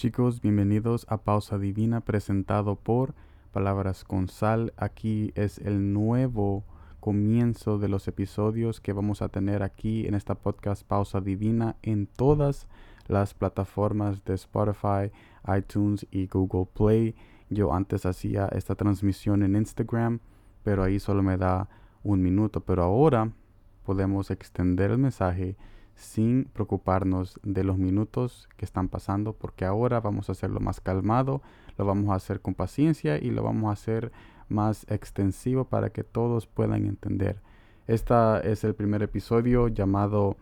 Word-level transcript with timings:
Chicos, 0.00 0.40
bienvenidos 0.40 1.04
a 1.10 1.18
Pausa 1.18 1.58
Divina 1.58 2.00
presentado 2.00 2.76
por 2.76 3.12
Palabras 3.52 4.02
con 4.02 4.28
Sal. 4.28 4.72
Aquí 4.78 5.30
es 5.34 5.58
el 5.58 5.92
nuevo 5.92 6.64
comienzo 7.00 7.76
de 7.76 7.88
los 7.90 8.08
episodios 8.08 8.80
que 8.80 8.94
vamos 8.94 9.20
a 9.20 9.28
tener 9.28 9.62
aquí 9.62 10.06
en 10.06 10.14
esta 10.14 10.36
podcast 10.36 10.86
Pausa 10.86 11.20
Divina 11.20 11.76
en 11.82 12.06
todas 12.06 12.66
las 13.08 13.34
plataformas 13.34 14.24
de 14.24 14.32
Spotify, 14.36 15.12
iTunes 15.54 16.06
y 16.10 16.28
Google 16.28 16.70
Play. 16.72 17.14
Yo 17.50 17.74
antes 17.74 18.06
hacía 18.06 18.48
esta 18.52 18.76
transmisión 18.76 19.42
en 19.42 19.54
Instagram, 19.54 20.20
pero 20.62 20.82
ahí 20.82 20.98
solo 20.98 21.22
me 21.22 21.36
da 21.36 21.68
un 22.02 22.22
minuto. 22.22 22.62
Pero 22.62 22.84
ahora 22.84 23.32
podemos 23.84 24.30
extender 24.30 24.92
el 24.92 24.96
mensaje 24.98 25.58
sin 26.00 26.44
preocuparnos 26.44 27.38
de 27.42 27.62
los 27.62 27.76
minutos 27.76 28.48
que 28.56 28.64
están 28.64 28.88
pasando, 28.88 29.34
porque 29.34 29.66
ahora 29.66 30.00
vamos 30.00 30.28
a 30.28 30.32
hacerlo 30.32 30.58
más 30.58 30.80
calmado, 30.80 31.42
lo 31.76 31.84
vamos 31.84 32.10
a 32.10 32.14
hacer 32.14 32.40
con 32.40 32.54
paciencia 32.54 33.18
y 33.18 33.30
lo 33.30 33.42
vamos 33.42 33.68
a 33.68 33.72
hacer 33.72 34.10
más 34.48 34.86
extensivo 34.90 35.66
para 35.66 35.90
que 35.90 36.02
todos 36.02 36.46
puedan 36.46 36.86
entender. 36.86 37.40
Este 37.86 38.14
es 38.50 38.64
el 38.64 38.74
primer 38.74 39.02
episodio 39.02 39.68
llamado 39.68 40.36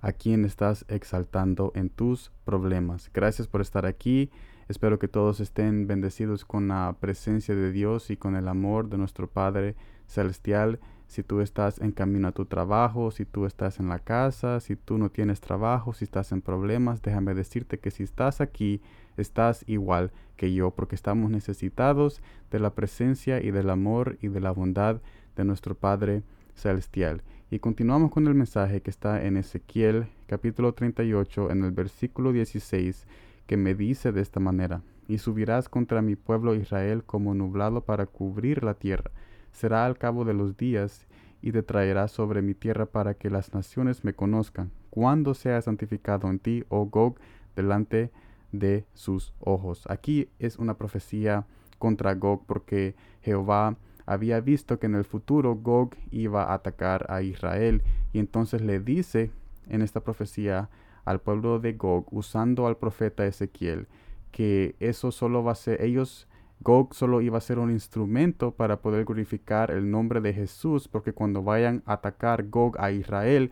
a 0.00 0.12
quién 0.12 0.44
estás 0.44 0.84
exaltando 0.88 1.72
en 1.74 1.90
tus 1.90 2.30
problemas. 2.44 3.10
Gracias 3.12 3.48
por 3.48 3.60
estar 3.60 3.86
aquí. 3.86 4.30
Espero 4.68 5.00
que 5.00 5.08
todos 5.08 5.40
estén 5.40 5.88
bendecidos 5.88 6.44
con 6.44 6.68
la 6.68 6.96
presencia 7.00 7.56
de 7.56 7.72
Dios 7.72 8.10
y 8.10 8.16
con 8.16 8.36
el 8.36 8.46
amor 8.46 8.88
de 8.88 8.98
nuestro 8.98 9.28
Padre 9.28 9.74
Celestial 10.06 10.78
si 11.10 11.24
tú 11.24 11.40
estás 11.40 11.80
en 11.80 11.90
camino 11.90 12.28
a 12.28 12.32
tu 12.32 12.44
trabajo, 12.44 13.10
si 13.10 13.24
tú 13.24 13.44
estás 13.44 13.80
en 13.80 13.88
la 13.88 13.98
casa, 13.98 14.60
si 14.60 14.76
tú 14.76 14.96
no 14.96 15.10
tienes 15.10 15.40
trabajo, 15.40 15.92
si 15.92 16.04
estás 16.04 16.30
en 16.30 16.40
problemas, 16.40 17.02
déjame 17.02 17.34
decirte 17.34 17.80
que 17.80 17.90
si 17.90 18.04
estás 18.04 18.40
aquí, 18.40 18.80
estás 19.16 19.64
igual 19.66 20.12
que 20.36 20.54
yo, 20.54 20.70
porque 20.70 20.94
estamos 20.94 21.28
necesitados 21.28 22.22
de 22.52 22.60
la 22.60 22.76
presencia 22.76 23.42
y 23.42 23.50
del 23.50 23.70
amor 23.70 24.18
y 24.22 24.28
de 24.28 24.40
la 24.40 24.52
bondad 24.52 25.00
de 25.34 25.44
nuestro 25.44 25.74
Padre 25.74 26.22
Celestial. 26.54 27.22
Y 27.50 27.58
continuamos 27.58 28.12
con 28.12 28.28
el 28.28 28.34
mensaje 28.34 28.80
que 28.80 28.90
está 28.90 29.24
en 29.24 29.36
Ezequiel 29.36 30.06
capítulo 30.28 30.74
38 30.74 31.50
en 31.50 31.64
el 31.64 31.72
versículo 31.72 32.30
16 32.30 33.08
que 33.48 33.56
me 33.56 33.74
dice 33.74 34.12
de 34.12 34.20
esta 34.20 34.38
manera, 34.38 34.82
y 35.08 35.18
subirás 35.18 35.68
contra 35.68 36.02
mi 36.02 36.14
pueblo 36.14 36.54
Israel 36.54 37.02
como 37.02 37.34
nublado 37.34 37.80
para 37.80 38.06
cubrir 38.06 38.62
la 38.62 38.74
tierra 38.74 39.10
será 39.52 39.86
al 39.86 39.98
cabo 39.98 40.24
de 40.24 40.34
los 40.34 40.56
días, 40.56 41.06
y 41.42 41.52
te 41.52 41.62
traerá 41.62 42.08
sobre 42.08 42.42
mi 42.42 42.54
tierra 42.54 42.86
para 42.86 43.14
que 43.14 43.30
las 43.30 43.54
naciones 43.54 44.04
me 44.04 44.12
conozcan, 44.12 44.70
cuando 44.90 45.34
sea 45.34 45.60
santificado 45.62 46.28
en 46.28 46.38
ti, 46.38 46.64
oh 46.68 46.86
Gog, 46.86 47.16
delante 47.56 48.10
de 48.52 48.84
sus 48.94 49.32
ojos. 49.38 49.84
Aquí 49.88 50.28
es 50.38 50.58
una 50.58 50.74
profecía 50.74 51.46
contra 51.78 52.14
Gog, 52.14 52.44
porque 52.46 52.94
Jehová 53.22 53.76
había 54.04 54.40
visto 54.40 54.78
que 54.78 54.86
en 54.86 54.96
el 54.96 55.04
futuro 55.04 55.54
Gog 55.54 55.94
iba 56.10 56.44
a 56.44 56.54
atacar 56.54 57.06
a 57.10 57.22
Israel, 57.22 57.82
y 58.12 58.18
entonces 58.18 58.60
le 58.60 58.80
dice 58.80 59.30
en 59.68 59.82
esta 59.82 60.00
profecía 60.00 60.68
al 61.04 61.20
pueblo 61.20 61.58
de 61.58 61.72
Gog, 61.72 62.06
usando 62.10 62.66
al 62.66 62.76
profeta 62.76 63.26
Ezequiel, 63.26 63.86
que 64.30 64.76
eso 64.78 65.10
solo 65.10 65.42
va 65.42 65.52
a 65.52 65.56
ser, 65.56 65.82
ellos 65.82 66.28
Gog 66.62 66.94
solo 66.94 67.22
iba 67.22 67.38
a 67.38 67.40
ser 67.40 67.58
un 67.58 67.70
instrumento 67.70 68.52
para 68.52 68.82
poder 68.82 69.06
glorificar 69.06 69.70
el 69.70 69.90
nombre 69.90 70.20
de 70.20 70.34
Jesús, 70.34 70.88
porque 70.88 71.14
cuando 71.14 71.42
vayan 71.42 71.82
a 71.86 71.94
atacar 71.94 72.48
Gog 72.48 72.78
a 72.78 72.90
Israel, 72.92 73.50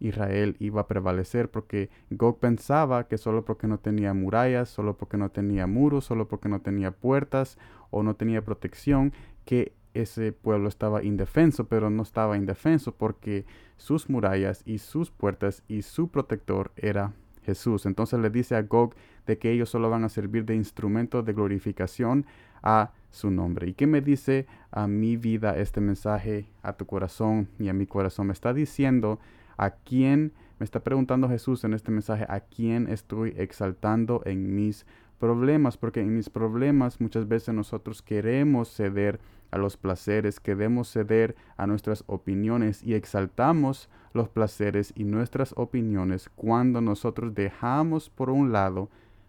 Israel 0.00 0.56
iba 0.58 0.80
a 0.80 0.88
prevalecer, 0.88 1.50
porque 1.50 1.90
Gog 2.10 2.38
pensaba 2.40 3.08
que 3.08 3.18
solo 3.18 3.44
porque 3.44 3.66
no 3.66 3.78
tenía 3.78 4.14
murallas, 4.14 4.70
solo 4.70 4.96
porque 4.96 5.18
no 5.18 5.30
tenía 5.30 5.66
muros, 5.66 6.06
solo 6.06 6.28
porque 6.28 6.48
no 6.48 6.62
tenía 6.62 6.92
puertas 6.92 7.58
o 7.90 8.02
no 8.02 8.16
tenía 8.16 8.42
protección, 8.42 9.12
que 9.44 9.74
ese 9.92 10.32
pueblo 10.32 10.68
estaba 10.68 11.02
indefenso, 11.02 11.66
pero 11.68 11.90
no 11.90 12.02
estaba 12.02 12.38
indefenso 12.38 12.94
porque 12.94 13.44
sus 13.76 14.08
murallas 14.08 14.62
y 14.64 14.78
sus 14.78 15.10
puertas 15.10 15.62
y 15.68 15.82
su 15.82 16.08
protector 16.08 16.72
era 16.76 17.12
Jesús. 17.46 17.86
Entonces 17.86 18.20
le 18.20 18.28
dice 18.28 18.56
a 18.56 18.62
Gog 18.62 18.94
de 19.26 19.38
que 19.38 19.50
ellos 19.50 19.70
solo 19.70 19.88
van 19.88 20.04
a 20.04 20.08
servir 20.08 20.44
de 20.44 20.54
instrumento 20.54 21.22
de 21.22 21.32
glorificación 21.32 22.26
a 22.62 22.90
su 23.10 23.30
nombre. 23.30 23.68
¿Y 23.68 23.74
qué 23.74 23.86
me 23.86 24.00
dice 24.00 24.46
a 24.70 24.86
mi 24.86 25.16
vida 25.16 25.56
este 25.56 25.80
mensaje, 25.80 26.46
a 26.62 26.74
tu 26.74 26.84
corazón 26.84 27.48
y 27.58 27.68
a 27.68 27.72
mi 27.72 27.86
corazón? 27.86 28.26
Me 28.26 28.32
está 28.32 28.52
diciendo 28.52 29.18
a 29.56 29.70
quién, 29.70 30.32
me 30.58 30.64
está 30.64 30.80
preguntando 30.80 31.28
Jesús 31.28 31.64
en 31.64 31.74
este 31.74 31.90
mensaje, 31.90 32.24
a 32.28 32.40
quién 32.40 32.88
estoy 32.88 33.34
exaltando 33.36 34.22
en 34.24 34.54
mis 34.54 34.86
problemas, 35.18 35.76
porque 35.76 36.00
en 36.00 36.14
mis 36.14 36.30
problemas 36.30 37.00
muchas 37.00 37.28
veces 37.28 37.54
nosotros 37.54 38.02
queremos 38.02 38.68
ceder 38.74 39.20
a 39.50 39.58
los 39.58 39.76
placeres, 39.76 40.40
queremos 40.40 40.90
ceder 40.90 41.36
a 41.56 41.66
nuestras 41.66 42.04
opiniones 42.06 42.82
y 42.82 42.94
exaltamos 42.94 43.88
los 44.12 44.28
placeres 44.28 44.92
y 44.96 45.04
nuestras 45.04 45.52
opiniones 45.56 46.30
cuando 46.34 46.80
nosotros 46.80 47.34
dejamos 47.34 48.10
por 48.10 48.30
un 48.30 48.52
lado 48.52 48.88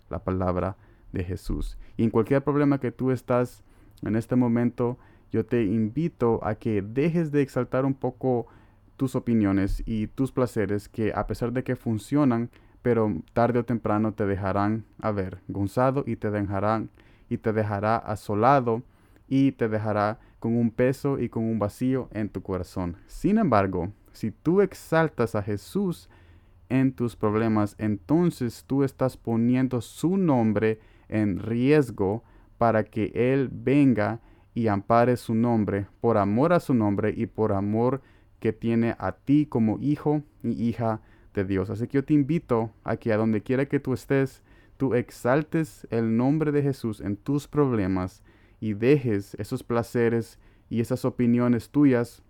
la 0.10 0.20
palabra 0.20 0.78
de 1.12 1.24
Jesús. 1.24 1.78
Y 1.98 2.04
en 2.04 2.10
cualquier 2.10 2.44
problema 2.44 2.80
que 2.80 2.92
tú 2.92 3.12
estás 3.12 3.64
en 4.04 4.16
este 4.16 4.36
momento, 4.36 4.98
yo 5.32 5.46
te 5.46 5.64
invito 5.64 6.40
a 6.44 6.56
que 6.56 6.82
dejes 6.82 7.32
de 7.32 7.42
exaltar 7.42 7.86
un 7.86 7.94
poco 7.94 8.48
tus 8.98 9.16
opiniones 9.16 9.84
y 9.86 10.08
tus 10.08 10.32
placeres 10.32 10.90
que 10.90 11.14
a 11.16 11.28
pesar 11.28 11.54
de 11.54 11.64
que 11.64 11.76
funcionan, 11.76 12.50
pero 12.82 13.14
tarde 13.34 13.60
o 13.60 13.66
temprano 13.66 14.14
te 14.14 14.26
dejarán 14.26 14.86
avergonzado 15.00 16.04
y 16.06 16.18
te 16.18 16.32
dejarán 16.32 16.90
y 17.30 17.38
te 17.38 17.54
dejará 17.54 17.98
asolado 17.98 18.84
y 19.28 19.54
te 19.54 19.70
dejará 19.70 20.20
con 20.40 20.56
un 20.56 20.72
peso 20.72 21.20
y 21.20 21.30
con 21.30 21.44
un 21.44 21.60
vacío 21.60 22.10
en 22.12 22.30
tu 22.30 22.42
corazón. 22.42 22.98
Sin 23.08 23.38
embargo, 23.38 23.92
si 24.12 24.32
tú 24.32 24.62
exaltas 24.62 25.36
a 25.36 25.44
Jesús 25.44 26.10
en 26.70 26.94
tus 26.94 27.16
problemas, 27.16 27.76
entonces 27.78 28.64
tú 28.66 28.84
estás 28.84 29.18
poniendo 29.18 29.82
su 29.82 30.18
nombre 30.18 30.80
en 31.08 31.40
riesgo 31.40 32.24
para 32.58 32.84
que 32.84 33.12
Él 33.14 33.50
venga 33.52 34.20
y 34.54 34.68
ampare 34.68 35.18
su 35.18 35.36
nombre 35.36 35.88
por 36.02 36.18
amor 36.18 36.52
a 36.52 36.60
su 36.60 36.74
nombre 36.74 37.14
y 37.16 37.28
por 37.28 37.54
amor 37.54 38.02
que 38.40 38.54
tiene 38.54 38.96
a 39.00 39.14
ti 39.14 39.46
como 39.46 39.80
hijo 39.80 40.24
y 40.44 40.52
hija 40.64 41.02
de 41.34 41.46
Dios. 41.46 41.70
Así 41.70 41.88
que 41.88 41.96
yo 41.96 42.06
te 42.06 42.14
invito 42.14 42.72
a 42.84 42.98
que 42.98 43.14
a 43.14 43.18
donde 43.18 43.42
quiera 43.42 43.68
que 43.68 43.80
tú 43.80 43.94
estés, 43.94 44.44
tú 44.78 44.94
exaltes 44.94 45.88
el 45.90 46.18
nombre 46.18 46.52
de 46.52 46.64
Jesús 46.64 47.02
en 47.02 47.18
tus 47.18 47.48
problemas 47.48 48.24
y 48.60 48.74
dejes 48.74 49.36
esos 49.36 49.64
placeres 49.64 50.40
y 50.70 50.82
esas 50.82 51.06
opiniones 51.06 51.70
tuyas 51.70 52.24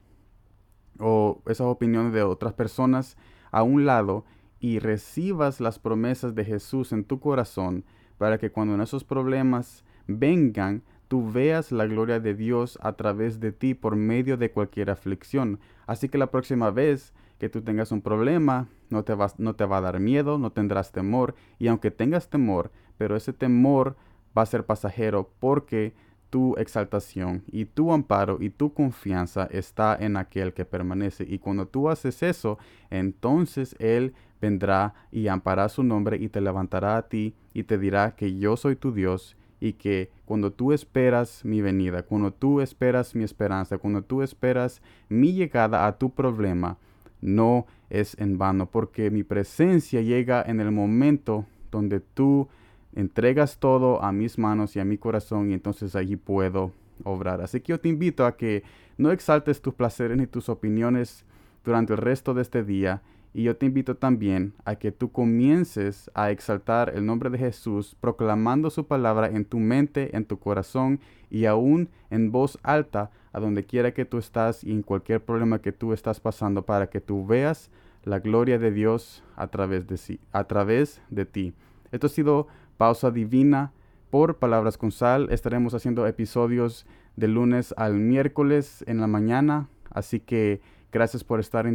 o 0.99 1.41
esas 1.45 1.67
opiniones 1.67 2.13
de 2.13 2.23
otras 2.23 2.53
personas 2.53 3.17
a 3.51 3.63
un 3.63 3.85
lado 3.85 4.25
y 4.59 4.79
recibas 4.79 5.59
las 5.59 5.79
promesas 5.79 6.35
de 6.35 6.45
Jesús 6.45 6.91
en 6.91 7.03
tu 7.03 7.19
corazón 7.19 7.85
para 8.17 8.37
que 8.37 8.51
cuando 8.51 8.81
esos 8.81 9.03
problemas 9.03 9.83
vengan, 10.07 10.83
tú 11.07 11.31
veas 11.31 11.71
la 11.71 11.85
gloria 11.85 12.19
de 12.19 12.33
Dios 12.33 12.77
a 12.81 12.93
través 12.93 13.39
de 13.39 13.51
ti 13.51 13.73
por 13.73 13.95
medio 13.95 14.37
de 14.37 14.51
cualquier 14.51 14.89
aflicción. 14.89 15.59
Así 15.85 16.09
que 16.09 16.17
la 16.17 16.31
próxima 16.31 16.71
vez 16.71 17.13
que 17.39 17.49
tú 17.49 17.61
tengas 17.61 17.91
un 17.91 18.01
problema, 18.01 18.67
no 18.89 19.03
te, 19.03 19.13
vas, 19.13 19.39
no 19.39 19.55
te 19.55 19.65
va 19.65 19.77
a 19.77 19.81
dar 19.81 19.99
miedo, 19.99 20.37
no 20.37 20.51
tendrás 20.51 20.91
temor. 20.91 21.35
Y 21.59 21.67
aunque 21.67 21.91
tengas 21.91 22.29
temor, 22.29 22.71
pero 22.97 23.15
ese 23.15 23.33
temor 23.33 23.95
va 24.37 24.41
a 24.41 24.47
ser 24.47 24.65
pasajero 24.65 25.31
porque 25.39 25.93
tu 26.29 26.55
exaltación 26.57 27.43
y 27.47 27.65
tu 27.65 27.93
amparo 27.93 28.37
y 28.41 28.49
tu 28.49 28.73
confianza 28.73 29.47
está 29.51 29.95
en 29.99 30.17
aquel 30.17 30.53
que 30.53 30.65
permanece. 30.65 31.25
Y 31.27 31.39
cuando 31.39 31.67
tú 31.67 31.89
haces 31.89 32.21
eso, 32.21 32.57
entonces 32.89 33.75
Él 33.79 34.13
vendrá 34.41 34.93
y 35.11 35.27
ampará 35.27 35.69
su 35.69 35.83
nombre 35.83 36.17
y 36.17 36.29
te 36.29 36.41
levantará 36.41 36.97
a 36.97 37.07
ti 37.07 37.35
y 37.53 37.63
te 37.63 37.77
dirá 37.77 38.15
que 38.15 38.37
yo 38.37 38.57
soy 38.57 38.75
tu 38.75 38.91
Dios 38.91 39.37
y 39.59 39.73
que 39.73 40.11
cuando 40.25 40.51
tú 40.51 40.71
esperas 40.71 41.43
mi 41.43 41.61
venida, 41.61 42.03
cuando 42.03 42.31
tú 42.31 42.61
esperas 42.61 43.15
mi 43.15 43.23
esperanza, 43.23 43.77
cuando 43.77 44.03
tú 44.03 44.21
esperas 44.21 44.81
mi 45.09 45.33
llegada 45.33 45.87
a 45.87 45.97
tu 45.97 46.11
problema, 46.11 46.77
no 47.21 47.65
es 47.89 48.15
en 48.19 48.37
vano, 48.37 48.69
porque 48.69 49.09
mi 49.09 49.23
presencia 49.23 50.01
llega 50.01 50.43
en 50.45 50.59
el 50.59 50.71
momento 50.71 51.45
donde 51.71 51.99
tú 51.99 52.47
entregas 52.95 53.57
todo 53.57 54.03
a 54.03 54.11
mis 54.11 54.37
manos 54.37 54.75
y 54.75 54.79
a 54.79 54.85
mi 54.85 54.97
corazón 54.97 55.49
y 55.49 55.53
entonces 55.53 55.95
allí 55.95 56.15
puedo 56.15 56.71
obrar. 57.03 57.41
Así 57.41 57.61
que 57.61 57.71
yo 57.71 57.79
te 57.79 57.89
invito 57.89 58.25
a 58.25 58.37
que 58.37 58.63
no 58.97 59.11
exaltes 59.11 59.61
tus 59.61 59.73
placeres 59.73 60.17
ni 60.17 60.27
tus 60.27 60.49
opiniones 60.49 61.25
durante 61.63 61.93
el 61.93 61.99
resto 61.99 62.33
de 62.33 62.41
este 62.41 62.63
día 62.63 63.01
y 63.37 63.43
yo 63.43 63.55
te 63.55 63.67
invito 63.67 63.95
también 63.95 64.55
a 64.65 64.77
que 64.77 64.91
tú 64.91 65.11
comiences 65.11 66.09
a 66.15 66.31
exaltar 66.31 66.91
el 66.95 67.05
nombre 67.05 67.29
de 67.29 67.37
Jesús, 67.37 67.95
proclamando 68.01 68.71
su 68.71 68.87
palabra 68.87 69.27
en 69.27 69.45
tu 69.45 69.59
mente, 69.59 70.17
en 70.17 70.25
tu 70.25 70.39
corazón 70.39 70.99
y 71.29 71.45
aún 71.45 71.87
en 72.09 72.31
voz 72.31 72.57
alta 72.63 73.11
a 73.31 73.39
donde 73.39 73.63
quiera 73.63 73.93
que 73.93 74.05
tú 74.05 74.17
estás 74.17 74.63
y 74.63 74.71
en 74.71 74.81
cualquier 74.81 75.23
problema 75.23 75.61
que 75.61 75.71
tú 75.71 75.93
estás 75.93 76.19
pasando 76.19 76.63
para 76.63 76.89
que 76.89 76.99
tú 76.99 77.27
veas 77.27 77.69
la 78.05 78.17
gloria 78.17 78.57
de 78.57 78.71
Dios 78.71 79.23
a 79.35 79.49
través 79.49 79.85
de, 79.85 79.97
sí, 79.97 80.19
a 80.31 80.45
través 80.45 80.99
de 81.11 81.25
ti. 81.27 81.53
Esto 81.91 82.07
ha 82.07 82.09
sido 82.09 82.47
Pausa 82.77 83.11
Divina 83.11 83.71
por 84.09 84.37
Palabras 84.37 84.79
con 84.79 84.91
Sal. 84.91 85.27
Estaremos 85.29 85.75
haciendo 85.75 86.07
episodios 86.07 86.87
de 87.15 87.27
lunes 87.27 87.75
al 87.77 87.99
miércoles 87.99 88.83
en 88.87 88.99
la 88.99 89.05
mañana. 89.05 89.69
Así 89.91 90.19
que 90.19 90.59
gracias 90.91 91.23
por 91.23 91.39
estar 91.39 91.67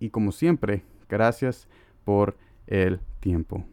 y 0.00 0.10
como 0.10 0.32
siempre, 0.32 0.82
gracias 1.08 1.68
por 2.04 2.36
el 2.66 3.00
tiempo. 3.20 3.64